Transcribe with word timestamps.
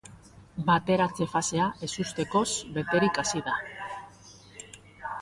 Bateratze 0.69 1.27
fasea 1.35 1.69
ezustekoz 1.89 2.45
beterik 2.81 3.23
hasi 3.27 3.47
da. 3.51 3.59